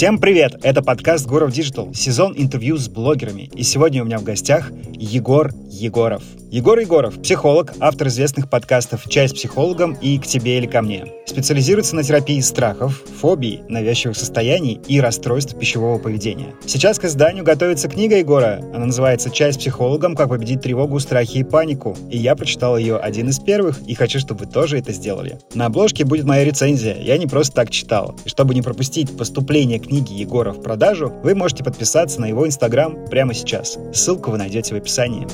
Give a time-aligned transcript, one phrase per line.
[0.00, 0.56] Всем привет!
[0.62, 3.50] Это подкаст Гуров Digital, сезон интервью с блогерами.
[3.54, 6.22] И сегодня у меня в гостях Егор Егоров.
[6.52, 11.06] Егор Егоров– психолог, автор известных подкастов «Чай с психологом» и «К тебе или ко мне».
[11.24, 16.56] Специализируется на терапии страхов, фобий, навязчивых состояний и расстройств пищевого поведения.
[16.66, 18.58] Сейчас к изданию готовится книга Егора.
[18.74, 20.16] Она называется «Чай с психологом.
[20.16, 21.96] Как победить тревогу, страхи и панику».
[22.10, 25.38] И я прочитал ее один из первых и хочу, чтобы вы тоже это сделали.
[25.54, 26.96] На обложке будет моя рецензия.
[27.00, 28.16] Я не просто так читал.
[28.24, 32.96] И чтобы не пропустить поступление книги Егора в продажу, вы можете подписаться на его инстаграм
[33.08, 33.78] прямо сейчас.
[33.94, 35.28] Ссылку вы найдете в описании.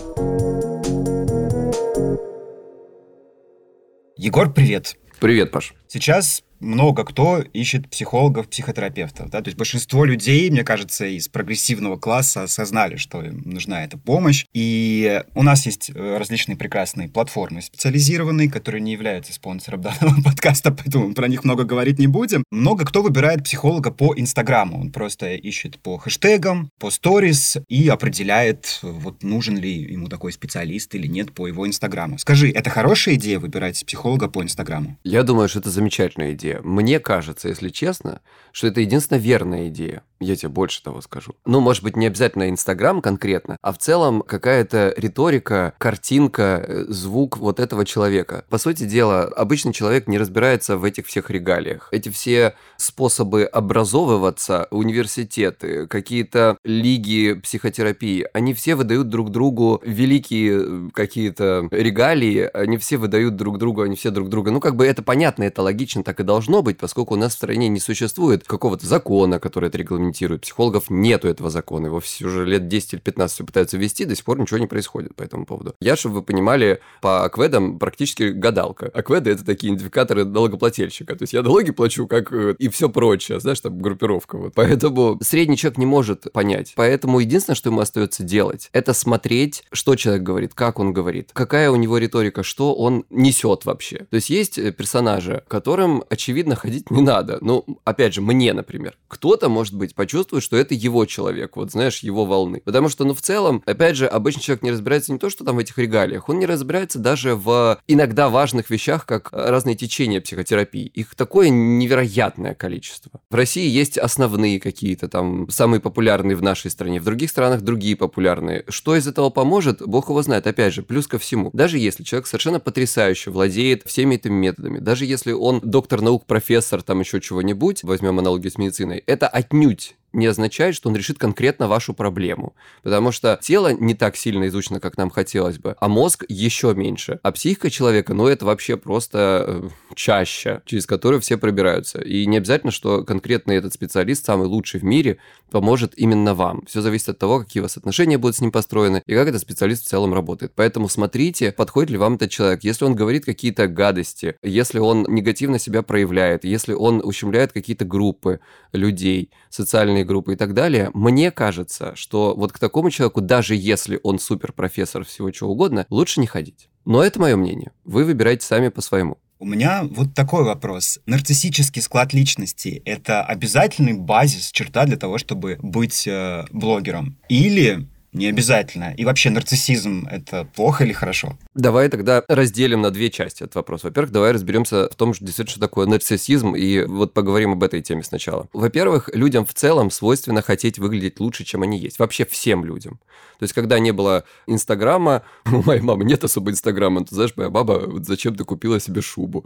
[4.19, 4.97] Егор, привет.
[5.21, 5.75] Привет, Паш.
[5.89, 9.31] Сейчас много кто ищет психологов, психотерапевтов.
[9.31, 9.43] Да?
[9.43, 14.45] То есть большинство людей, мне кажется, из прогрессивного класса осознали, что им нужна эта помощь.
[14.55, 20.73] И у нас есть э, различные прекрасные платформы специализированные, которые не являются спонсором данного подкаста,
[20.73, 22.45] поэтому про них много говорить не будем.
[22.51, 24.81] Много кто выбирает психолога по Инстаграму.
[24.81, 30.95] Он просто ищет по хэштегам, по сторис и определяет, вот нужен ли ему такой специалист
[30.95, 32.19] или нет по его Инстаграму.
[32.19, 34.99] Скажи, это хорошая идея выбирать психолога по Инстаграму?
[35.05, 36.61] Я думаю, что это замечательная идея идея.
[36.63, 38.21] Мне кажется, если честно,
[38.53, 40.03] что это единственная верная идея.
[40.19, 41.35] Я тебе больше того скажу.
[41.45, 47.37] Ну, может быть, не обязательно Инстаграм конкретно, а в целом какая-то риторика, картинка, э, звук
[47.37, 48.47] вот этого человека.
[48.49, 51.89] По сути дела, обычный человек не разбирается в этих всех регалиях.
[51.93, 60.91] Эти все способы образовываться, университеты, какие-то лиги психотерапии, они все выдают друг другу великие э,
[60.95, 64.51] какие-то регалии, они все выдают друг другу, они все друг друга.
[64.51, 67.37] Ну, как бы это понятно, это логично, так и должно быть, поскольку у нас в
[67.37, 70.43] стране не существует какого-то закона, который это регламентирует.
[70.43, 71.87] Психологов нету этого закона.
[71.87, 74.67] Его все уже лет 10 или 15 все пытаются ввести, до сих пор ничего не
[74.67, 75.75] происходит по этому поводу.
[75.81, 78.87] Я, чтобы вы понимали, по акведам практически гадалка.
[78.87, 81.17] Акведы— это такие идентификаторы налогоплательщика.
[81.17, 84.39] То есть я налоги плачу, как э, и все прочее, знаешь, там группировка.
[84.39, 84.55] Вот.
[84.55, 86.73] Поэтому средний человек не может понять.
[86.77, 91.71] Поэтому единственное, что ему остается делать, это смотреть, что человек говорит, как он говорит, какая
[91.71, 94.07] у него риторика, что он несет вообще.
[94.11, 96.26] То есть есть персонажи, которым, очевидно,
[96.57, 97.39] ходить не надо.
[97.41, 98.97] Ну, опять же, мне, например.
[99.09, 102.63] Кто-то, может быть, почувствует, что это его человек, вот знаешь, его волны.
[102.65, 105.57] Потому что, ну, в целом, опять же, обычный человек не разбирается не то, что там
[105.57, 110.87] в этих регалиях, он не разбирается даже в иногда важных вещах, как разные течения психотерапии.
[110.87, 113.21] Их такое невероятное количество.
[113.31, 117.97] В России есть основные какие-то там, самые популярные в нашей стране, в других странах другие
[117.97, 118.65] популярные.
[118.69, 120.47] Что из этого поможет, бог его знает.
[120.47, 121.51] Опять же, плюс ко всему.
[121.53, 126.83] Даже если человек совершенно потрясающе владеет всеми этими методами, даже если он доктор наук, профессор,
[126.83, 131.69] там еще чего-нибудь, возьмем аналогию с медициной, это отнюдь не означает, что он решит конкретно
[131.69, 132.57] вашу проблему.
[132.83, 137.21] Потому что тело не так сильно изучено, как нам хотелось бы, а мозг еще меньше.
[137.23, 142.01] А психика человека, ну, это вообще просто э, чаще, через которую все пробираются.
[142.01, 145.19] И не обязательно, что конкретно этот специалист, самый лучший в мире,
[145.51, 146.65] поможет именно вам.
[146.67, 149.43] Все зависит от того, какие у вас отношения будут с ним построены и как этот
[149.43, 150.53] специалист в целом работает.
[150.57, 152.65] Поэтому смотрите, подходит ли вам этот человек.
[152.65, 158.41] Если он говорит какие-то гадости, если он негативно себя проявляет, если он ущемляет какие-то группы
[158.73, 164.01] людей, социальные группы и так далее, мне кажется, что вот к такому человеку, даже если
[164.03, 166.69] он супер профессор всего чего угодно, лучше не ходить.
[166.85, 167.73] Но это мое мнение.
[167.85, 169.19] Вы выбираете сами по-своему.
[169.39, 170.99] У меня вот такой вопрос.
[171.05, 177.19] Нарциссический склад личности— это обязательный базис, черта для того, чтобы быть э, блогером?
[177.29, 177.87] Или
[178.17, 178.95] не обязательно.
[178.97, 181.37] И вообще, нарциссизм– это плохо или хорошо?
[181.55, 183.85] Давай тогда разделим на две части этот вопрос.
[183.85, 187.83] Во-первых, давай разберемся в том, что действительно что такое нарциссизм, и вот поговорим об этой
[187.83, 188.49] теме сначала.
[188.53, 191.99] Во-первых, людям в целом свойственно хотеть выглядеть лучше, чем они есть.
[191.99, 192.99] Вообще всем людям.
[193.39, 197.51] То есть, когда не было Инстаграма, у моей мамы нет особо Инстаграма, ты знаешь, моя
[197.51, 199.45] баба вот зачем ты купила себе шубу?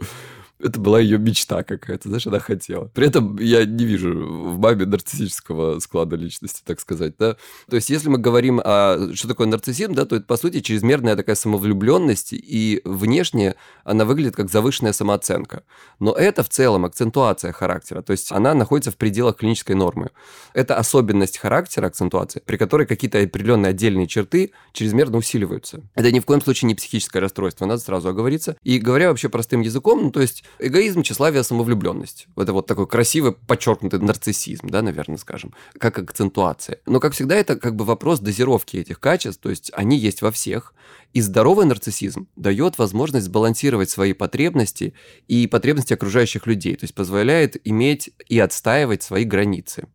[0.63, 2.85] Это была ее мечта какая-то, знаешь, она хотела.
[2.85, 7.37] При этом я не вижу в маме нарциссического склада личности, так сказать, да.
[7.69, 11.15] То есть, если мы говорим о что такое нарциссизм, да, то это, по сути, чрезмерная
[11.15, 15.63] такая самовлюбленность, и внешне она выглядит как завышенная самооценка.
[15.99, 20.09] Но это в целом акцентуация характера, то есть она находится в пределах клинической нормы.
[20.53, 25.81] Это особенность характера, акцентуация, при которой какие-то определенные отдельные черты чрезмерно усиливаются.
[25.95, 28.57] Это ни в коем случае не психическое расстройство, надо сразу оговориться.
[28.63, 32.27] И говоря вообще простым языком, ну, то есть эгоизм, тщеславие, самовлюбленность.
[32.35, 36.79] Это вот такой красивый, подчеркнутый нарциссизм, да, наверное, скажем, как акцентуация.
[36.85, 40.31] Но, как всегда, это как бы вопрос дозировки этих качеств, то есть они есть во
[40.31, 40.73] всех.
[41.13, 44.93] И здоровый нарциссизм дает возможность сбалансировать свои потребности
[45.27, 49.87] и потребности окружающих людей, то есть позволяет иметь и отстаивать свои границы.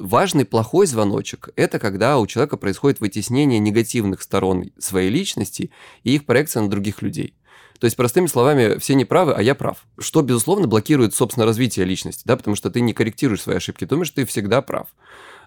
[0.00, 5.70] Важный плохой звоночек– это когда у человека происходит вытеснение негативных сторон своей личности
[6.04, 7.34] и их проекция на других людей.
[7.80, 9.78] То есть, простыми словами, все неправы, а я прав.
[9.98, 14.10] Что, безусловно, блокирует, собственно, развитие личности, да, потому что ты не корректируешь свои ошибки, думаешь,
[14.10, 14.88] ты всегда прав.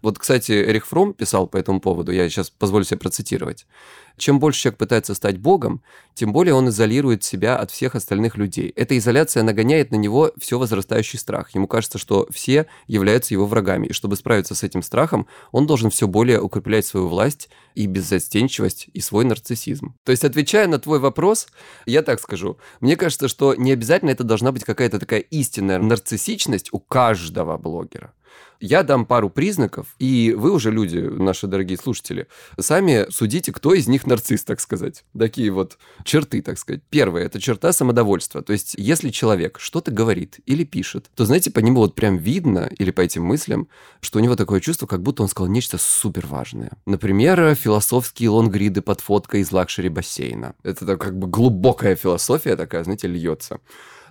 [0.04, 3.66] Вот, кстати, Эрих Фром писал по этому поводу, я сейчас позволю себе процитировать.
[4.18, 5.82] Чем больше человек пытается стать Богом,
[6.14, 8.72] тем более он изолирует себя от всех остальных людей.
[8.76, 11.56] Эта изоляция нагоняет на него все возрастающий страх.
[11.56, 13.88] Ему кажется, что все являются его врагами.
[13.88, 18.90] И чтобы справиться с этим страхом, он должен все более укреплять свою власть и беззастенчивость,
[18.94, 19.96] и свой нарциссизм.
[20.04, 21.48] То есть, отвечая на твой вопрос,
[21.86, 22.58] я так скажу.
[22.82, 28.14] Мне кажется, что не обязательно это должна быть какая-то такая истинная нарциссичность у каждого блогера.
[28.60, 32.28] Я дам пару признаков, и вы уже люди, наши дорогие слушатели,
[32.58, 35.04] сами судите, кто из них нарцисс, так сказать.
[35.18, 36.82] Такие вот черты, так сказать.
[36.90, 38.42] Первое– это черта самодовольства.
[38.42, 42.70] То есть, если человек что-то говорит или пишет, то, знаете, по нему вот прям видно,
[42.78, 43.68] или по этим мыслям,
[44.00, 46.72] что у него такое чувство, как будто он сказал нечто супер важное.
[46.86, 50.56] Например, философские лонгриды под фоткой из luxury бассейна.
[50.64, 53.60] Это как бы глубокая философия такая, знаете, льется.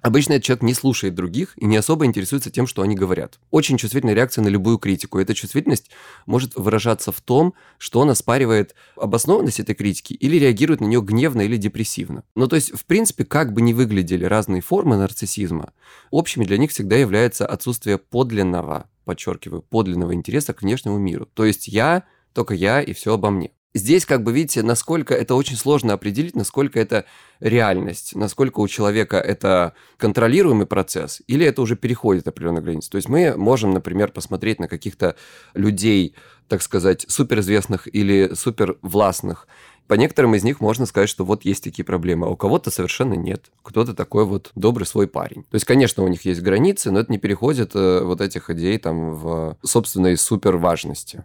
[0.03, 3.39] Обычно этот человек не слушает других и не особо интересуется тем, что они говорят.
[3.53, 5.21] Очень чувствительная реакция на любую критику.
[5.21, 5.91] Эта чувствительность
[6.27, 11.43] может выражаться в том, что он оспаривает обоснованность этой критики или реагирует на нее гневно
[11.43, 12.25] или депрессивно.
[12.35, 15.73] Ну, то есть, в принципе, как бы ни выглядели разные формы нарциссизма,
[16.11, 21.29] общими для них всегда является отсутствие подлинного, подчеркиваю, подлинного интереса к внешнему миру.
[21.33, 22.03] То есть я,
[22.33, 23.53] только я и все обо мне.
[23.75, 27.07] Здесь, как бы, видите, насколько это очень сложно определить, насколько это
[27.41, 32.91] реальность, насколько у человека это контролируемый процесс, или это уже переходит определенные границы.
[32.91, 35.17] То есть мы можем, например, посмотреть на каких-то
[35.55, 36.15] людей,
[36.49, 39.49] так сказать, суперизвестных или супервластных.
[39.87, 43.15] По некоторым из них можно сказать, что вот есть такие проблемы, а у кого-то совершенно
[43.15, 43.51] нет.
[43.63, 45.45] Кто-то такой вот добрый свой парень.
[45.45, 48.79] То есть, конечно, у них есть границы, но это не переходит э, вот этих идей
[48.79, 51.25] там в собственной суперважности.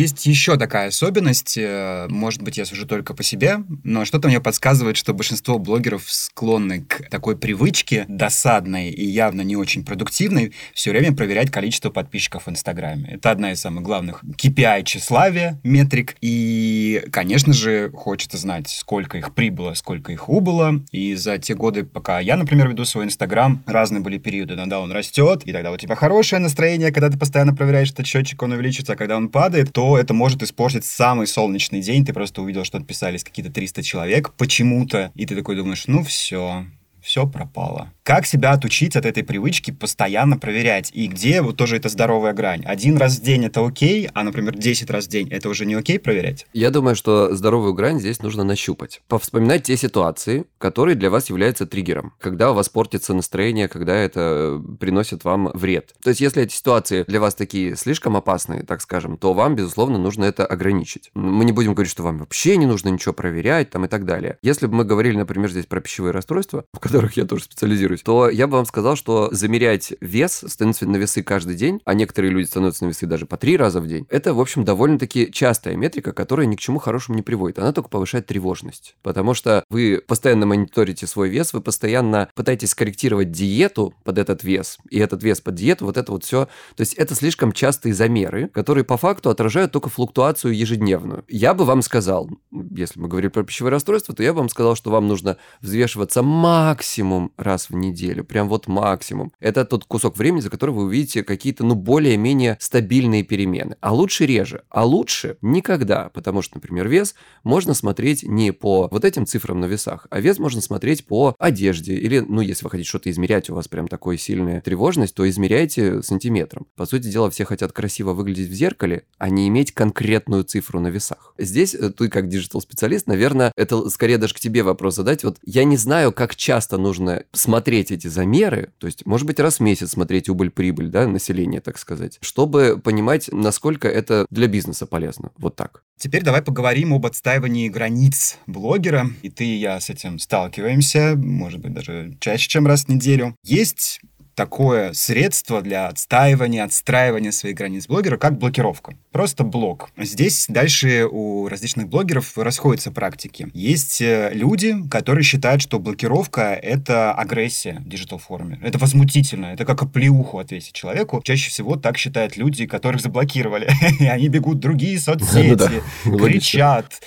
[0.00, 4.40] Есть еще такая особенность, э, может быть, я сужу только по себе, но что-то мне
[4.40, 10.92] подсказывает, что большинство блогеров склонны к такой привычке, досадной и явно не очень продуктивной, все
[10.92, 13.10] время проверять количество подписчиков в Инстаграме.
[13.10, 16.16] Это одна из самых главных KPI тщеславия, метрик.
[16.22, 20.80] И, конечно же, хочется знать, сколько их прибыло, сколько их убыло.
[20.92, 24.54] И за те годы, пока я, например, веду свой Инстаграм, разные были периоды.
[24.54, 28.42] Иногда он растет, и тогда у тебя хорошее настроение, когда ты постоянно проверяешь этот счетчик,
[28.42, 32.04] он увеличится, а когда он падает, то это может испортить самый солнечный день.
[32.04, 36.66] Ты просто увидел, что отписались какие-то 300 человек почему-то, и ты такой думаешь, ну все,
[37.02, 37.92] все пропало.
[38.10, 40.90] Как себя отучить от этой привычки постоянно проверять?
[40.92, 42.64] И где вот тоже эта здоровая грань?
[42.64, 45.74] Один раз в день это окей, а, например, 10 раз в день это уже не
[45.74, 46.44] окей проверять?
[46.52, 49.00] Я думаю, что здоровую грань здесь нужно нащупать.
[49.06, 52.12] Повспоминать те ситуации, которые для вас являются триггером.
[52.18, 55.94] Когда у вас портится настроение, когда это приносит вам вред.
[56.02, 59.98] То есть, если эти ситуации для вас такие слишком опасные, так скажем, то вам, безусловно,
[59.98, 61.12] нужно это ограничить.
[61.14, 64.36] Мы не будем говорить, что вам вообще не нужно ничего проверять там и так далее.
[64.42, 68.28] Если бы мы говорили, например, здесь про пищевые расстройства, в которых я тоже специализируюсь, то
[68.28, 72.46] я бы вам сказал, что замерять вес, становиться на весы каждый день, а некоторые люди
[72.46, 76.12] становятся на весы даже по три раза в день, это, в общем, довольно-таки частая метрика,
[76.12, 77.58] которая ни к чему хорошему не приводит.
[77.58, 78.96] Она только повышает тревожность.
[79.02, 84.78] Потому что вы постоянно мониторите свой вес, вы постоянно пытаетесь скорректировать диету под этот вес,
[84.90, 86.46] и этот вес под диету, вот это вот все.
[86.76, 91.24] То есть это слишком частые замеры, которые по факту отражают только флуктуацию ежедневную.
[91.28, 94.76] Я бы вам сказал, если мы говорим про пищевое расстройство, то я бы вам сказал,
[94.76, 97.89] что вам нужно взвешиваться максимум раз в неделю,
[98.22, 99.32] прям вот максимум.
[99.40, 103.76] Это тот кусок времени, за который вы увидите какие-то, ну, более-менее стабильные перемены.
[103.80, 104.62] А лучше реже.
[104.68, 109.66] А лучше никогда, потому что, например, вес можно смотреть не по вот этим цифрам на
[109.66, 111.94] весах, а вес можно смотреть по одежде.
[111.94, 116.02] Или, ну, если вы хотите что-то измерять, у вас прям такой сильная тревожность, то измеряйте
[116.02, 116.66] сантиметром.
[116.76, 120.88] По сути дела, все хотят красиво выглядеть в зеркале, а не иметь конкретную цифру на
[120.88, 121.34] весах.
[121.38, 125.24] Здесь э, ты, как digital-специалист, наверное, это скорее даже к тебе вопрос задать.
[125.24, 129.58] Вот я не знаю, как часто нужно смотреть эти замеры, то есть, может быть, раз
[129.58, 135.32] в месяц смотреть убыль-прибыль, да, населения, так сказать, чтобы понимать, насколько это для бизнеса полезно.
[135.38, 135.82] Вот так.
[135.98, 139.10] Теперь давай поговорим об отстаивании границ блогера.
[139.22, 143.36] И ты и я с этим сталкиваемся, может быть, даже чаще, чем раз в неделю.
[143.44, 144.00] Есть
[144.40, 148.94] такое средство для отстаивания, отстраивания своих границ блогера, как блокировка.
[149.12, 149.90] Просто блок.
[149.98, 153.48] Здесь дальше у различных блогеров расходятся практики.
[153.52, 158.58] Есть э, люди, которые считают, что блокировка— это агрессия в digital-форме.
[158.62, 159.46] Это возмутительно.
[159.46, 161.20] Это как оплеуху ответить человеку.
[161.22, 163.68] Чаще всего так считают люди, которых заблокировали.
[164.00, 167.02] И они бегут в другие соцсети, кричат.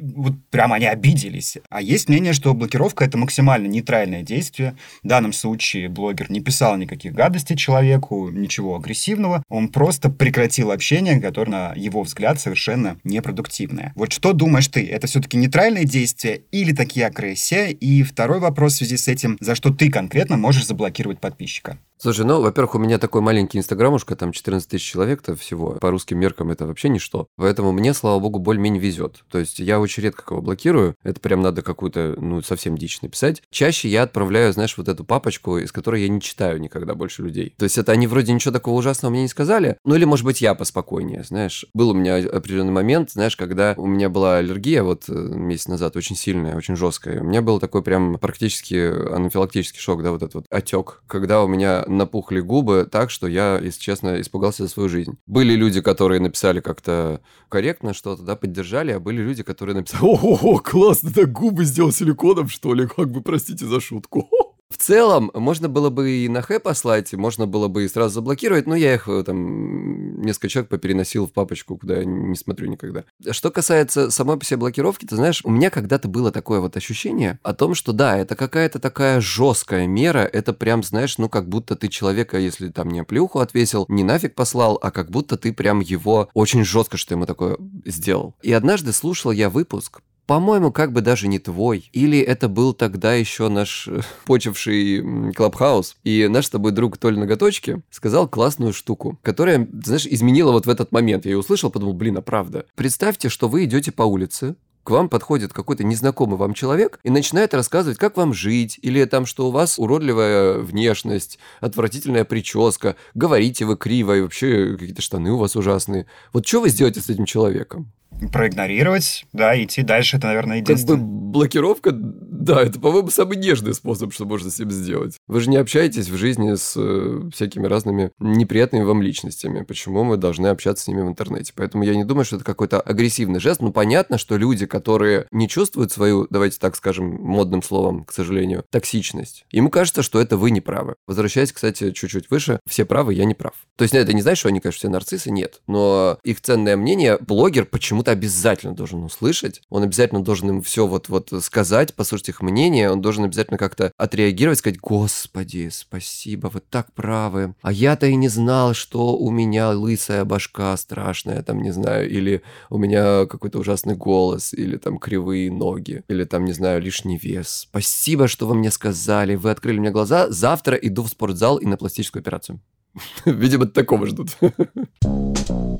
[0.00, 1.58] Вот прямо они обиделись.
[1.68, 4.76] А есть мнение, что блокировка— это максимально нейтральное действие.
[5.02, 9.42] В данном случае блогер не писал написал никаких гадостей человеку, ничего агрессивного.
[9.48, 13.92] Он просто прекратил общение, которое, на его взгляд, совершенно непродуктивное.
[13.96, 14.86] Вот что думаешь ты?
[14.86, 17.70] Это все-таки нейтральные действия или такие агрессия?
[17.70, 21.78] И второй вопрос в связи с этим, за что ты конкретно можешь заблокировать подписчика?
[22.02, 25.72] Слушай, ну, во-первых, у меня такой маленький инстаграмушка, там 14 тысяч человек-то всего.
[25.72, 27.26] По русским меркам это вообще ничто.
[27.36, 29.22] Поэтому мне, слава богу, более-менее везет.
[29.30, 30.94] То есть я очень редко кого блокирую.
[31.02, 33.42] Это прям надо какую-то, ну, совсем дичь написать.
[33.50, 37.52] Чаще я отправляю, знаешь, вот эту папочку, из которой я не читаю никогда больше людей.
[37.58, 39.76] То есть это они вроде ничего такого ужасного мне не сказали.
[39.84, 41.66] Ну, или, может быть, я поспокойнее, знаешь.
[41.74, 45.96] Был у меня определенный момент, знаешь, когда у меня была аллергия вот э, месяц назад,
[45.96, 47.20] очень сильная, очень жесткая.
[47.20, 51.46] У меня был такой прям практически анафилактический шок, да, вот этот вот отек, когда у
[51.46, 55.18] меня напухли губы так, что я, если честно, испугался за свою жизнь.
[55.26, 60.58] Были люди, которые написали как-то корректно что-то, да, поддержали, а были люди, которые написали, о-о-о,
[60.58, 64.28] классно, так губы сделал силиконом, что ли, как бы, простите за шутку.
[64.70, 68.68] В целом, можно было бы и на хэ послать, можно было бы и сразу заблокировать,
[68.68, 73.04] но я их э, там несколько человек попереносил в папочку, куда я не смотрю никогда.
[73.32, 77.40] Что касается самой по себе блокировки, ты знаешь, у меня когда-то было такое вот ощущение
[77.42, 81.74] о том, что да, это какая-то такая жесткая мера, это прям, знаешь, ну как будто
[81.74, 85.80] ты человека, если там не плюху отвесил, не нафиг послал, а как будто ты прям
[85.80, 88.36] его очень жестко, что ему такое сделал.
[88.40, 90.00] И однажды слушал я выпуск
[90.30, 91.90] по-моему, как бы даже не твой.
[91.92, 95.96] Или это был тогда еще наш э, почивший Клабхаус.
[96.04, 100.70] И наш с тобой друг Толя Ноготочки сказал классную штуку, которая, знаешь, изменила вот в
[100.70, 101.24] этот момент.
[101.24, 102.64] Я ее услышал, подумал, блин, а правда.
[102.76, 107.52] Представьте, что вы идете по улице, к вам подходит какой-то незнакомый вам человек и начинает
[107.52, 113.76] рассказывать, как вам жить, или там, что у вас уродливая внешность, отвратительная прическа, говорите вы
[113.76, 116.06] криво, и вообще какие-то штаны у вас ужасные.
[116.32, 117.90] Вот что вы сделаете с этим человеком?
[118.32, 120.98] Проигнорировать, да, идти дальше, это, наверное, единственное.
[120.98, 125.16] Как бы блокировка, да, это, по-моему, самый нежный способ, что можно с ним сделать.
[125.26, 129.62] Вы же не общаетесь в жизни с э, всякими разными неприятными вам личностями.
[129.62, 131.52] Почему мы должны общаться с ними в интернете?
[131.54, 133.60] Поэтому я не думаю, что это какой-то агрессивный жест.
[133.60, 138.64] Ну, понятно, что люди, которые не чувствуют свою, давайте так скажем, модным словом, к сожалению,
[138.70, 140.94] токсичность, ему кажется, что это вы не правы.
[141.06, 143.54] Возвращаясь, кстати, чуть-чуть выше, все правы, я не прав.
[143.76, 145.60] То есть это не значит, что они, конечно, все нарциссы, нет.
[145.66, 147.66] Но их ценное мнение блогер
[148.00, 153.02] почему-то обязательно должен услышать, он обязательно должен им все вот-вот сказать, послушать их мнение, он
[153.02, 158.72] должен обязательно как-то отреагировать, сказать, господи, спасибо, вы так правы, а я-то и не знал,
[158.72, 164.54] что у меня лысая башка страшная, там, не знаю, или у меня какой-то ужасный голос,
[164.54, 167.66] или там кривые ноги, или там, не знаю, лишний вес.
[167.68, 171.76] Спасибо, что вы мне сказали, вы открыли мне глаза, завтра иду в спортзал и на
[171.76, 172.60] пластическую операцию.
[173.26, 174.30] Видимо, такого ждут.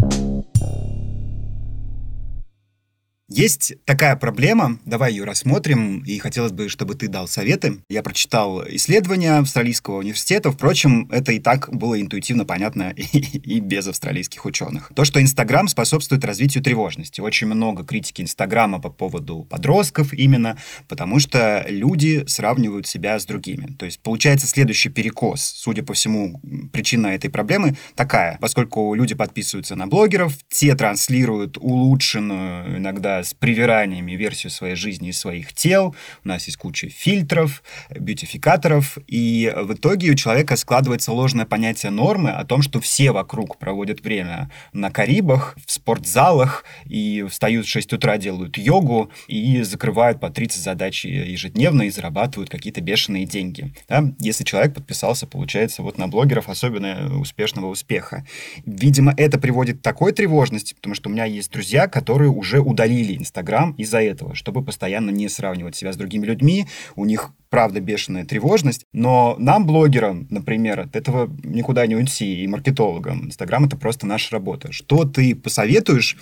[3.30, 7.78] Есть такая проблема, давай ее рассмотрим, и хотелось бы, чтобы ты дал советы.
[7.88, 13.02] Я прочитал исследования австралийского университета, впрочем, это и так было интуитивно понятно и,
[13.38, 14.90] и без австралийских ученых.
[14.96, 17.20] То, что Инстаграм способствует развитию тревожности.
[17.20, 20.58] Очень много критики Инстаграма по поводу подростков именно,
[20.88, 23.76] потому что люди сравнивают себя с другими.
[23.78, 25.40] То есть получается следующий перекос.
[25.40, 26.40] Судя по всему,
[26.72, 28.38] причина этой проблемы такая.
[28.40, 35.12] Поскольку люди подписываются на блогеров, те транслируют улучшенную иногда с привираниями версию своей жизни и
[35.12, 35.95] своих тел.
[36.25, 42.31] У нас есть куча фильтров, бьютификаторов, и в итоге у человека складывается ложное понятие нормы
[42.31, 47.93] о том, что все вокруг проводят время на Карибах, в спортзалах, и встают в 6
[47.93, 53.73] утра, делают йогу, и закрывают по 30 задач ежедневно, и зарабатывают какие-то бешеные деньги.
[53.89, 54.12] Да?
[54.19, 58.27] Если человек подписался, получается, вот на блогеров особенно успешного успеха.
[58.65, 63.10] Видимо, это приводит к такой тревожности, потому что у меня есть друзья, которые уже удалили
[63.11, 66.67] завели Инстаграм из-за этого, чтобы постоянно не сравнивать себя с другими людьми.
[66.97, 72.47] У них правда бешеная тревожность, но нам, блогерам, например, от этого никуда не уйти, и
[72.47, 73.26] маркетологам.
[73.26, 74.73] Инстаграм— это просто наша работа.
[74.73, 76.17] Что ты посоветуешь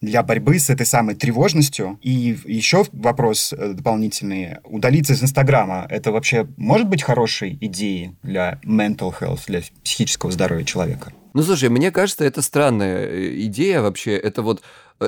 [0.00, 1.98] для борьбы с этой самой тревожностью.
[2.02, 4.58] И еще вопрос э, дополнительный.
[4.62, 10.64] Удалиться из Инстаграма— это вообще может быть хорошей идеей для mental health, для психического здоровья
[10.64, 11.12] человека?
[11.34, 14.16] Ну, слушай, мне кажется, это странная э, идея вообще.
[14.16, 14.62] Это вот,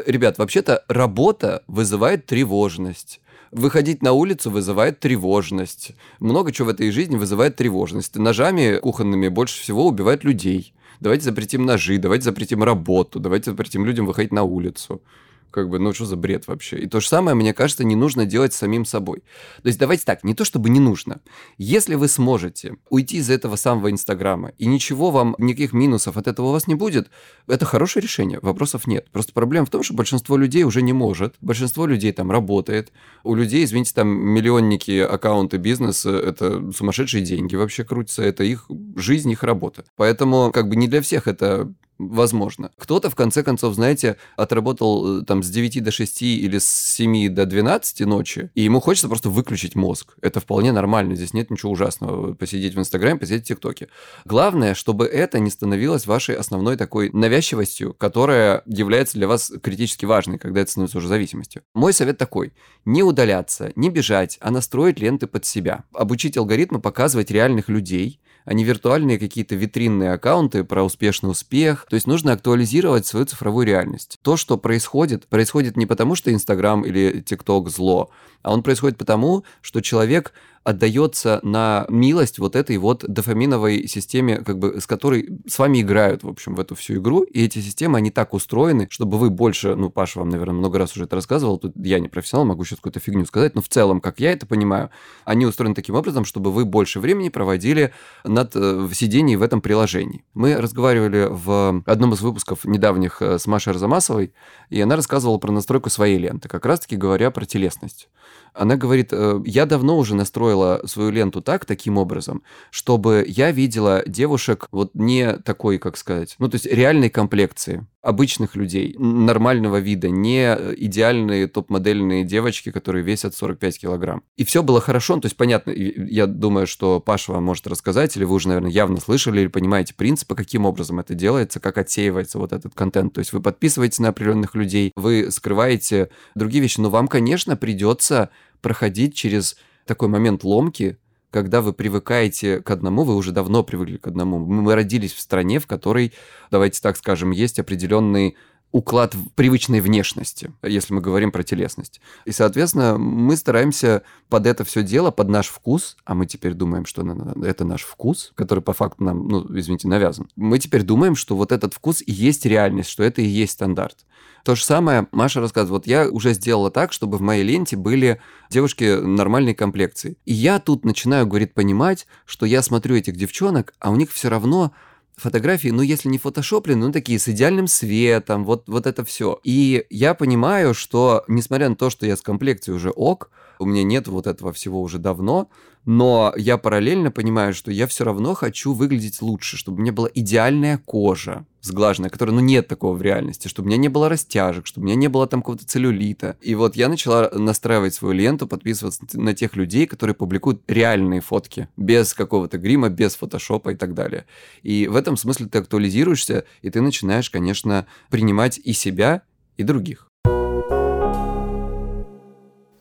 [0.07, 3.21] ребят, вообще-то работа вызывает тревожность.
[3.51, 5.93] Выходить на улицу вызывает тревожность.
[6.21, 8.15] Много чего в этой жизни вызывает тревожность.
[8.17, 10.73] Ножами кухонными больше всего убивают людей.
[11.01, 15.03] Давайте запретим ножи, давайте запретим работу, давайте запретим людям выходить на улицу.
[15.51, 16.79] Как бы, ну что за бред вообще?
[16.79, 19.23] И то же самое, мне кажется, не нужно делать самим собой.
[19.63, 21.21] То есть давайте так, не то чтобы не нужно.
[21.59, 26.47] Если вы сможете уйти из этого самого Инстаграма, и ничего вам, никаких минусов от этого
[26.47, 27.11] у вас не будет,
[27.47, 29.09] это хорошее решение, вопросов нет.
[29.11, 32.93] Просто проблема в том, что большинство людей уже не может, большинство людей там работает,
[33.25, 38.67] у людей, извините, там миллионники аккаунты бизнес, это сумасшедшие деньги вообще крутятся, это их
[38.97, 39.85] жизнь, их работа.
[39.97, 41.73] Поэтому как бы не для всех это
[42.09, 42.71] возможно.
[42.79, 47.29] Кто-то, в конце концов, знаете, отработал э, там с 9 до 6 или с 7
[47.29, 50.15] до 12 ночи, и ему хочется просто выключить мозг.
[50.23, 52.35] Это вполне нормально, здесь нет ничего ужасного.
[52.35, 53.89] Посидеть в Инстаграме, посидеть в ТикТоке.
[54.25, 60.39] Главное, чтобы это не становилось вашей основной такой навязчивостью, которая является для вас критически важной,
[60.39, 61.63] когда это становится уже зависимостью.
[61.75, 62.53] Мой совет такой.
[62.85, 65.85] Не удаляться, не бежать, а настроить ленты под себя.
[65.93, 71.87] Обучить алгоритмы показывать реальных людей, а не виртуальные какие-то витринные аккаунты про успешный успех.
[71.89, 74.19] То есть нужно актуализировать свою цифровую реальность.
[74.23, 78.11] То, что происходит, происходит не потому, что Инстаграм или ТикТок зло,
[78.43, 84.59] а он происходит потому, что человек отдается на милость вот этой вот дофаминовой системе, как
[84.59, 87.23] бы с которой с вами играют, в общем, в эту всю игру.
[87.23, 90.95] И эти системы, они так устроены, чтобы вы больше, ну, Паша вам, наверное, много раз
[90.95, 94.01] уже это рассказывал, тут я не профессионал, могу сейчас какую-то фигню сказать, но в целом,
[94.01, 94.91] как я это понимаю,
[95.25, 97.93] они устроены таким образом, чтобы вы больше времени проводили
[98.25, 100.25] над э, в сидении в этом приложении.
[100.35, 104.35] Мы разговаривали в одном из выпусков недавних э, с Машей Арзамасовой,
[104.69, 108.09] и она рассказывала про настройку своей ленты, как раз-таки говоря про телесность.
[108.53, 110.15] Она говорит, э, я давно уже
[110.51, 116.37] настроила свою ленту так, таким образом, чтобы я видела девушек вот не такой, как сказать,
[116.39, 123.35] ну, то есть реальной комплекции обычных людей, нормального вида, не идеальные топ-модельные девочки, которые весят
[123.35, 124.23] 45 килограмм.
[124.37, 128.17] И все было хорошо, ну, то есть понятно, я думаю, что Паша вам может рассказать,
[128.17, 132.39] или вы уже, наверное, явно слышали или понимаете принципы, каким образом это делается, как отсеивается
[132.39, 133.13] вот этот контент.
[133.13, 138.31] То есть вы подписываетесь на определенных людей, вы скрываете другие вещи, но вам, конечно, придется
[138.63, 139.57] проходить через
[139.91, 140.99] такой момент ломки,
[141.33, 144.39] когда вы привыкаете к одному, вы уже давно привыкли к одному.
[144.39, 146.13] Мы родились в стране, в которой,
[146.53, 148.37] давайте так скажем, есть определенный
[148.73, 152.01] уклад привычной внешности, если мы говорим про телесность.
[152.25, 156.87] И, соответственно, мы стараемся под это все дело, под наш вкус, а мы теперь думаем,
[156.87, 157.03] что
[157.43, 160.29] это наш вкус, который по факту нам, ну, извините, навязан.
[160.37, 164.07] Мы теперь думаем, что вот этот вкус и есть реальность, что это и есть стандарт.
[164.45, 165.85] То же самое Маша рассказывает.
[165.85, 170.17] Вот я уже сделала так, чтобы в моей ленте были девушки нормальной комплекции.
[170.25, 174.31] И я тут начинаю, говорит, понимать, что я смотрю этих девчонок, а у них все
[174.31, 174.73] равно
[175.21, 179.39] фотографии, ну, если не фотошоплены, ну, такие с идеальным светом, вот, вот это все.
[179.45, 183.83] И я понимаю, что, несмотря на то, что я с комплекцией уже ок, у меня
[183.83, 185.49] нет вот этого всего уже давно,
[185.85, 190.09] но я параллельно понимаю, что я все равно хочу выглядеть лучше, чтобы у меня была
[190.13, 194.67] идеальная кожа сглаженная, которая, ну, нет такого в реальности, чтобы у меня не было растяжек,
[194.67, 196.37] чтобы у меня не было там какого-то целлюлита.
[196.41, 201.69] И вот я начала настраивать свою ленту, подписываться на тех людей, которые публикуют реальные фотки,
[201.77, 204.27] без какого-то грима, без фотошопа и так далее.
[204.63, 209.23] И в этом смысле ты актуализируешься, и ты начинаешь, конечно, принимать и себя,
[209.57, 210.10] и других.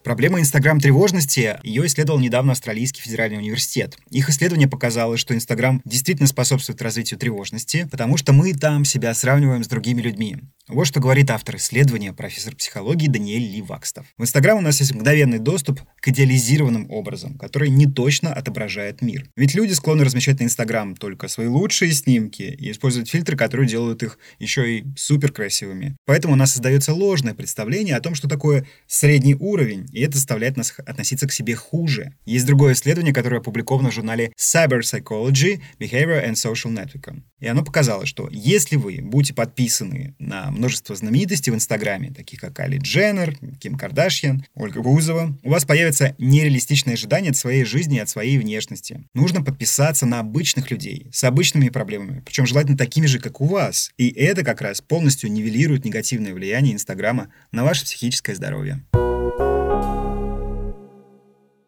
[0.09, 3.95] Проблема Инстаграм-тревожности, ее исследовал недавно Австралийский федеральный университет.
[4.09, 9.63] Их исследование показало, что Инстаграм действительно способствует развитию тревожности, потому что мы там себя сравниваем
[9.63, 10.37] с другими людьми.
[10.67, 14.05] Вот что говорит автор исследования, профессор психологии Даниэль Ли Вакстов.
[14.19, 19.27] В Инстаграм у нас есть мгновенный доступ к идеализированным образом, который не точно отображает мир.
[19.35, 24.03] Ведь люди склонны размещать на Инстаграм только свои лучшие снимки и использовать фильтры, которые делают
[24.03, 25.95] их еще и супер красивыми.
[26.05, 30.55] Поэтому у нас создается ложное представление о том, что такое средний уровень, и это заставляет
[30.55, 32.13] нас относиться к себе хуже.
[32.25, 37.21] Есть другое исследование, которое опубликовано в журнале Cyber Psychology, Behavior and Social Network.
[37.41, 42.57] И оно показало, что если вы будете подписаны на множество знаменитостей в Инстаграме, таких как
[42.61, 48.01] Али Дженнер, Ким Кардашьян, Ольга Бузова, у вас появится нереалистичное ожидание от своей жизни и
[48.01, 49.03] от своей внешности.
[49.13, 53.91] Нужно подписаться на обычных людей с обычными проблемами, причем желательно такими же, как у вас.
[53.97, 58.81] И это как раз полностью нивелирует негативное влияние Инстаграма на ваше психическое здоровье.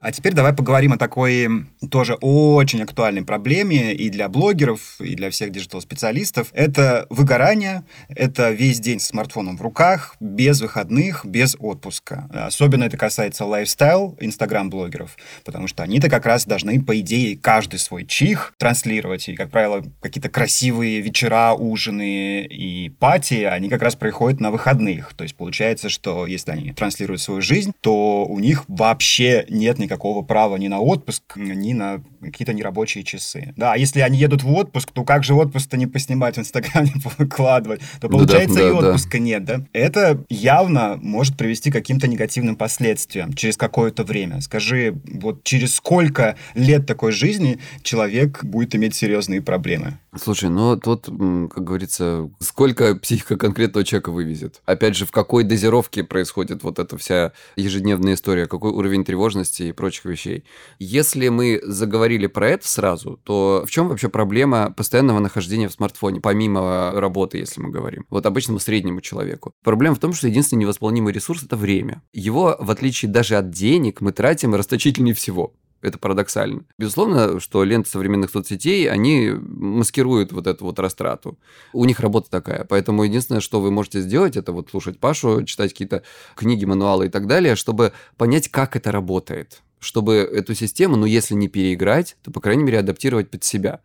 [0.02, 1.48] А теперь давай поговорим о такой
[1.92, 6.48] тоже очень актуальной проблеме и для блогеров, и для всех digital-специалистов.
[6.54, 12.28] Это выгорание, это весь день с смартфоном в руках, без выходных, без отпуска.
[12.34, 18.04] Особенно это касается lifestyle инстаграм-блогеров, потому что они-то как раз должны, по идее, каждый свой
[18.04, 19.30] чих транслировать.
[19.30, 25.14] И, как правило, какие-то красивые вечера, ужины и party, они как раз происходят на выходных.
[25.14, 29.91] То есть получается, что если они транслируют свою жизнь, то у них вообще нет никаких
[29.92, 33.54] никакого права ни на отпуск, ни на какие-то нерабочие часы.
[33.58, 36.92] Да, а если они едут в отпуск, то как же отпуск-то не поснимать в Инстаграме,
[37.18, 37.82] выкладывать?
[38.00, 39.20] То получается да, да, и отпуска да.
[39.20, 39.62] нет, да?
[39.74, 44.40] Это явно может привести к каким-то негативным последствиям через какое-то время.
[44.40, 49.98] Скажи, вот через сколько лет такой жизни человек будет иметь серьезные проблемы?
[50.14, 54.62] Слушай, ну тут, как говорится, сколько психика конкретного человека вывезет?
[54.66, 59.72] Опять же, в какой дозировке происходит вот эта вся ежедневная история, какой уровень тревожности и
[59.72, 60.44] прочих вещей?
[60.80, 66.20] Если мы заговорили про это сразу, то в чем вообще проблема постоянного нахождения в смартфоне,
[66.20, 68.06] помимо работы, если мы говорим?
[68.10, 69.54] Вот обычному среднему человеку.
[69.64, 72.02] Проблема в том, что единственный невосполнимый ресурс– это время.
[72.12, 75.54] Его, в отличие даже от денег, мы тратим расточительнее всего.
[75.82, 76.64] Это парадоксально.
[76.78, 81.40] Безусловно, что ленты современных соцсетей, они маскируют вот эту вот растрату.
[81.74, 82.66] У них работа такая.
[82.66, 86.04] Поэтому единственное, что вы можете сделать, это вот слушать Пашу, читать какие-то
[86.36, 89.62] книги, мануалы и так далее, чтобы понять, как это работает.
[89.80, 93.80] Чтобы эту систему, ну, если не переиграть, то, по крайней мере, адаптировать под себя.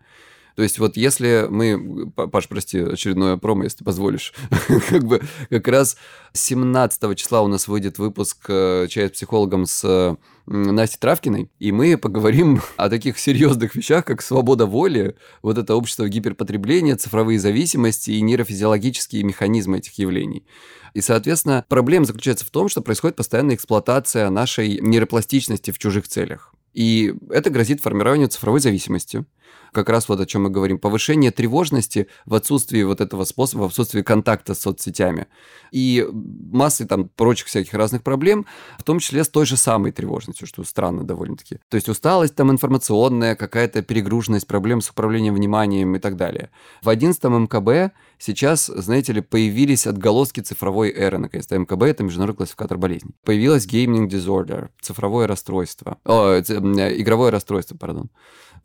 [0.57, 4.33] То есть вот если мы, Паш, прости, очередное промо, если ты позволишь,
[4.89, 5.99] как бы как раз
[6.33, 10.17] 17 числа у нас выйдет выпуск э, «Чай с психологом» с
[10.47, 16.09] Настей Травкиной, и мы поговорим о таких серьезных вещах, как свобода воли, вот это общество
[16.09, 20.47] гиперпотребления, цифровые зависимости и нейрофизиологические механизмы этих явлений.
[20.95, 26.55] И, соответственно, проблема заключается в том, что происходит постоянная эксплуатация нашей нейропластичности в чужих целях.
[26.73, 29.25] И это грозит формированию цифровой зависимости.
[29.73, 30.79] Как раз вот о чем мы говорим.
[30.79, 35.27] Повышение тревожности в отсутствии вот этого способа, в отсутствии контакта с соцсетями.
[35.71, 38.47] И массы там прочих всяких разных проблем,
[38.79, 41.59] в том числе с той же самой тревожностью, что странно довольно-таки.
[41.69, 46.51] То есть усталость там информационная, какая-то перегруженность, проблем с управлением вниманием и так далее.
[46.83, 51.19] В 11 МКБ сейчас, знаете ли, появились отголоски цифровой эры.
[51.19, 53.15] Наконец-то МКБ— это международный классификатор болезней.
[53.25, 55.99] Появилось gaming disorder, цифровое расстройство.
[56.05, 58.11] О, игровое расстройство, пардон.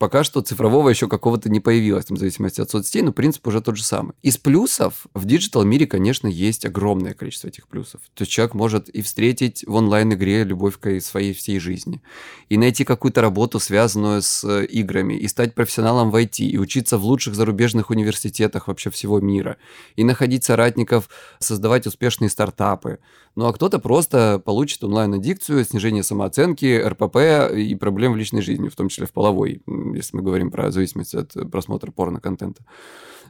[0.02, 3.62] Пока что цифрового еще какого-то не появилось, там, в зависимости от соцсетей, но принцип уже
[3.62, 4.14] тот же самый.
[4.24, 8.02] Из плюсов в digital мире, конечно, есть огромное количество этих плюсов.
[8.16, 12.02] То есть человек может и встретить в онлайн-игре любовь к своей всей жизни,
[12.50, 16.98] и найти какую-то работу, связанную с э, играми, и стать профессионалом в IT, и учиться
[16.98, 19.58] в лучших зарубежных университетах вообще всего мира,
[19.96, 22.98] и находить соратников, создавать успешные стартапы.
[23.36, 28.76] Ну а кто-то просто получит онлайн-аддикцию, снижение самооценки, РПП и проблем в личной жизни, в
[28.76, 29.62] том числе в половой
[29.94, 32.64] если мы говорим про зависимость от просмотра порно-контента.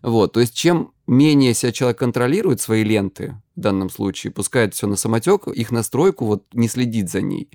[0.02, 4.88] Вот, то есть чем менее себя человек контролирует свои ленты, в данном случае, пускает все
[4.88, 7.50] на самотек, их настройку вот не следит за ней,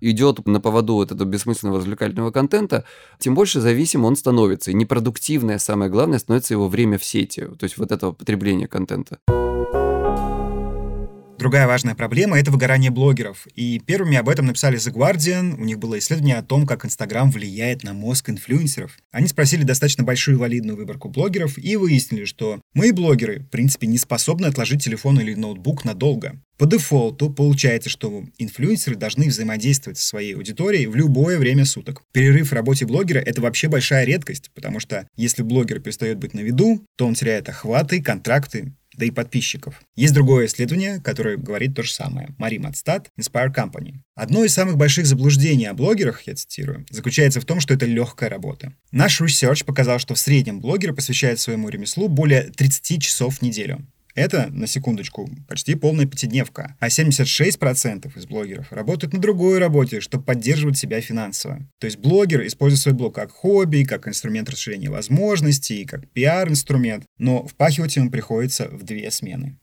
[0.00, 2.84] идет на поводу вот этого бессмысленного развлекательного контента,
[3.18, 4.72] тем больше зависим он становится.
[4.72, 9.20] И непродуктивное, самое главное, становится его время в сети, то есть вот этого потребления контента.
[11.42, 13.48] Другая важная проблема— это выгорание блогеров.
[13.56, 15.60] И первыми об этом написали The Guardian.
[15.60, 18.96] У них было исследование о том, как Инстаграм влияет на мозг инфлюенсеров.
[19.10, 23.98] Они спросили достаточно большую валидную выборку блогеров и выяснили, что мы, блогеры, в принципе, не
[23.98, 26.40] способны отложить телефон или ноутбук надолго.
[26.58, 32.04] По дефолту получается, что инфлюенсеры должны взаимодействовать со своей аудиторией в любое время суток.
[32.12, 36.40] Перерыв в работе блогера— это вообще большая редкость, потому что если блогер перестает быть на
[36.40, 39.80] виду, то он теряет охваты, контракты да и подписчиков.
[39.96, 42.34] Есть другое исследование, которое говорит то же самое.
[42.38, 43.96] Мари Матстад, Inspire Company.
[44.14, 48.28] Одно из самых больших заблуждений о блогерах, я цитирую, заключается в том, что это легкая
[48.28, 48.74] работа.
[48.90, 53.86] Наш research показал, что в среднем блогеры посвящают своему ремеслу более 30 часов в неделю.
[54.14, 56.76] Это, на секундочку, почти полная пятидневка.
[56.80, 61.60] А 76% из блогеров работают на другой работе, чтобы поддерживать себя финансово.
[61.78, 67.46] То есть блогер использует свой блог как хобби, как инструмент расширения возможностей, как пиар-инструмент, но
[67.46, 69.58] впахивать ему приходится в две смены.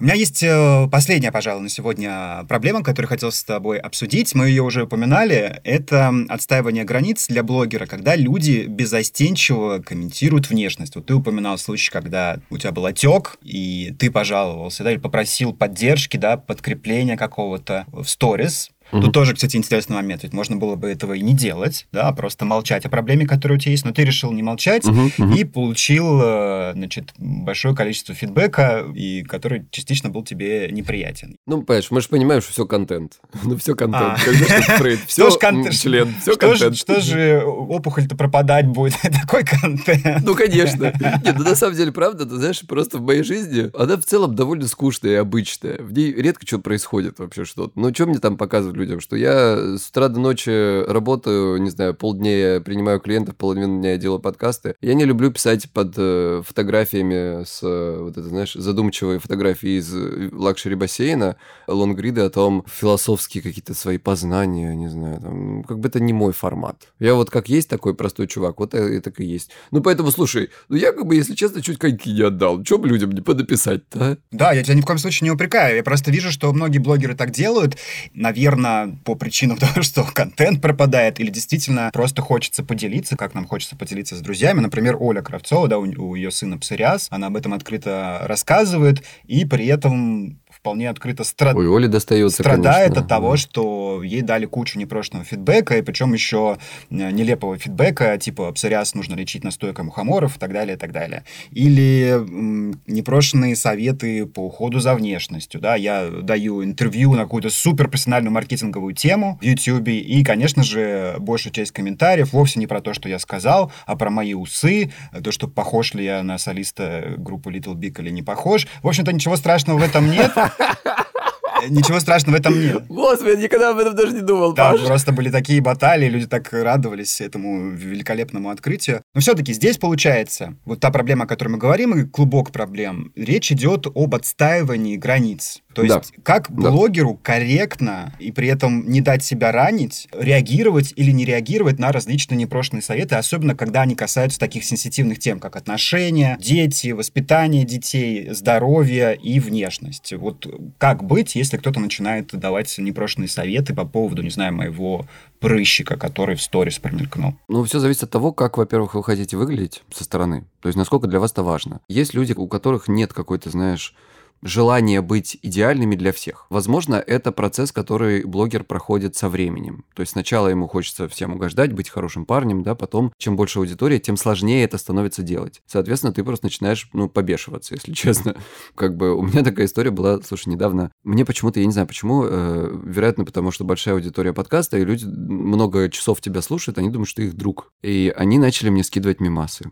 [0.00, 4.34] У меня есть э, последняя, пожалуй, на сегодня проблема, которую хотел с тобой обсудить.
[4.34, 5.60] Мы ее уже упоминали.
[5.62, 10.94] Это отстаивание границ для блогера, когда люди безостенчиво комментируют внешность.
[10.94, 15.52] Вот ты упоминал случай, когда у тебя был отек, и ты пожаловался, да, или попросил
[15.52, 19.02] поддержки, да, подкрепления какого-то в сторис, Угу.
[19.02, 20.22] Тут тоже, кстати, интересный момент.
[20.22, 23.58] Ведь можно было бы этого и не делать, да, а просто молчать о проблеме, которая
[23.58, 23.84] у тебя есть.
[23.84, 25.34] Но ты решил не молчать угу, угу.
[25.34, 31.36] и получил, э, значит, большое количество фидбэка, и который частично был тебе неприятен.
[31.46, 33.20] Ну, понимаешь, мы же понимаем, что все контент.
[33.50, 34.16] Ну, все контент.
[34.16, 34.16] А.
[35.06, 35.30] Все
[35.72, 36.76] член, все контент.
[36.76, 39.00] Что же опухоль-то пропадать будет?
[39.22, 40.24] Такой контент.
[40.24, 40.92] Ну, конечно.
[41.24, 44.34] Нет, ну, на самом деле, правда, ты знаешь, просто в моей жизни она в целом
[44.34, 45.78] довольно скучная и обычная.
[45.78, 47.72] В ней редко что происходит вообще что-то.
[47.74, 51.94] Ну, что мне там показывают людям, что я с утра до ночи работаю, не знаю,
[51.94, 54.74] полдня я принимаю клиентов, половину дня я делаю подкасты.
[54.80, 59.92] Я не люблю писать под э, фотографиями с, э, вот это, знаешь, задумчивые фотографии из
[60.32, 61.36] luxury бассейна,
[61.68, 66.32] лонгриды о том, философские какие-то свои познания, не знаю, там, как бы это не мой
[66.32, 66.88] формат.
[66.98, 69.50] Я вот как есть такой простой чувак, вот и так и есть.
[69.70, 72.62] Ну, поэтому, слушай, ну я как бы, если честно, чуть коньки не отдал.
[72.62, 74.16] Чем людям не подописать-то, а?
[74.30, 75.76] Да, я тебя ни в коем случае не упрекаю.
[75.76, 77.76] Я просто вижу, что многие блогеры так делают.
[78.14, 78.69] Наверное,
[79.04, 84.16] по причинам того, что контент пропадает, или действительно просто хочется поделиться, как нам хочется поделиться
[84.16, 84.60] с друзьями.
[84.60, 89.44] Например, Оля Кравцова, да, у, у ее сына псориаз, она об этом открыто рассказывает, и
[89.44, 91.56] при этом вполне открыто страд...
[91.56, 93.02] Ой, Оле достается, страдает конечно.
[93.02, 96.58] от того, что ей дали кучу непрошенного фидбэка, и причем еще
[96.90, 101.24] э, нелепого фидбэка, типа псориаз нужно лечить настойкой мухоморов и так далее, и так далее.
[101.50, 105.60] Или м, непрошенные советы по уходу за внешностью.
[105.60, 105.76] Да?
[105.76, 111.72] Я даю интервью на какую-то суперпрофессиональную маркетинговую тему в YouTube, и, конечно же, большая часть
[111.72, 114.92] комментариев вовсе не про то, что я сказал, а про мои усы,
[115.24, 118.66] то, что похож ли я на солиста группы Little Big или не похож.
[118.82, 120.30] В общем-то, ничего страшного в этом нет.
[121.68, 122.86] Ничего страшного в этом нет.
[122.88, 124.82] Господи, я никогда об этом даже не думал, Да, Паш.
[124.82, 129.02] просто были такие баталии, люди так радовались этому великолепному открытию.
[129.14, 133.52] Но все-таки здесь получается, вот та проблема, о которой мы говорим, и клубок проблем, речь
[133.52, 135.60] идет об отстаивании границ.
[135.72, 136.22] То есть, Да.
[136.22, 136.70] как Да.
[136.70, 142.36] блогеру корректно и при этом не дать себя ранить, реагировать или не реагировать на различные
[142.38, 149.16] непрошенные советы, особенно когда они касаются таких сенситивных тем, как отношения, дети, воспитание детей, здоровье
[149.16, 150.12] и внешность.
[150.12, 150.46] Вот
[150.78, 155.06] как быть, если кто-то начинает давать непрошенные советы по поводу, не знаю, моего
[155.38, 157.34] прыщика, который в сторис промелькнул?
[157.48, 160.44] Ну, все зависит от того, как, во-первых, вы хотите выглядеть со стороны.
[160.60, 161.80] То есть, насколько для вас это важно.
[161.88, 163.94] Есть люди, у которых нет какой-то, знаешь,
[164.42, 166.46] желания быть идеальными для всех.
[166.50, 169.84] Возможно, это процесс, который блогер проходит со временем.
[169.94, 173.98] То есть сначала ему хочется всем угождать, быть хорошим парнем, да, потом, чем больше аудитория,
[173.98, 175.60] тем сложнее это становится делать.
[175.66, 178.36] Соответственно, ты просто начинаешь, ну, побешиваться, если честно.
[178.74, 180.90] Как бы у меня такая история была, слушай, недавно.
[181.04, 185.04] Мне почему-то, я не знаю почему, э, вероятно, потому что большая аудитория подкаста, и люди
[185.04, 187.72] много часов тебя слушают, они думают, что ты их друг.
[187.82, 189.70] И они начали мне скидывать мимасы.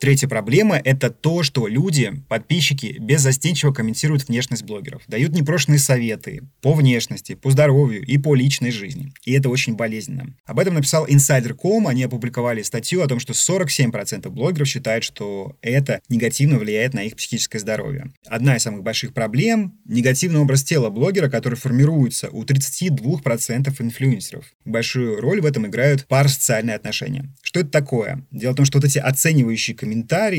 [0.00, 6.72] Третья проблема– это то, что люди, подписчики, беззастенчиво комментируют внешность блогеров, дают непрошенные советы по
[6.72, 9.12] внешности, по здоровью и по личной жизни.
[9.24, 10.36] И это очень болезненно.
[10.46, 16.00] Об этом написал Insider.com, они опубликовали статью о том, что 47% блогеров считают, что это
[16.08, 18.12] негативно влияет на их психическое здоровье.
[18.26, 24.44] Одна из самых больших проблем– негативный образ тела блогера, который формируется у 32% инфлюенсеров.
[24.64, 27.34] Большую роль в этом играют парасоциальные отношения.
[27.42, 28.24] Что это такое?
[28.30, 29.87] Дело в том, что вот эти оценивающие комментарии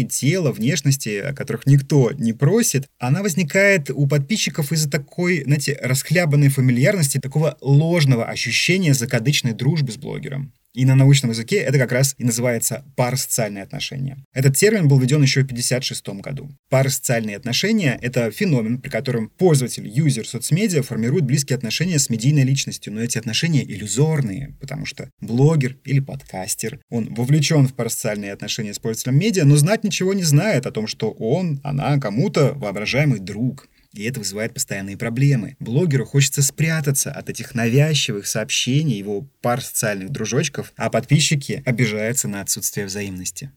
[0.04, 6.50] тела, внешности, о которых никто не просит, она возникает у подписчиков из-за такой, знаете, расхлябанной
[6.50, 10.54] фамильярности, такого ложного ощущения закадычной дружбы с блогером.
[10.74, 14.24] И на научном языке это как раз и называется парасоциальные отношения.
[14.34, 16.52] Этот термин был введен еще в 1956 году.
[16.70, 22.94] Парасоциальные отношения— это феномен, при котором пользователь, юзер соцмедиа формирует близкие отношения с медийной личностью,
[22.94, 28.80] но эти отношения иллюзорные, потому что блогер или подкастер, он вовлечен в парасоциальные отношения с
[28.80, 33.68] пользователем медиа, но знать ничего не знает о том, что он, она кому-то воображаемый друг.
[33.94, 35.56] И это вызывает постоянные проблемы.
[35.60, 42.42] Блогеру хочется спрятаться от этих навязчивых сообщений его пар социальных дружочков, а подписчики обижаются на
[42.42, 43.52] отсутствие взаимности.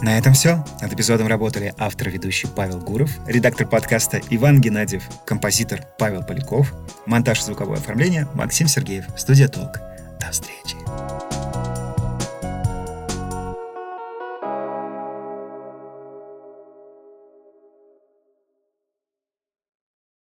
[0.00, 0.64] На этом все.
[0.80, 6.72] Над эпизодом работали автор-ведущий Павел Гуров, редактор подкаста Иван Геннадьев, композитор Павел Поляков,
[7.06, 9.80] монтаж звуковое оформление Максим Сергеев, студия Толк.
[10.20, 10.76] До встречи.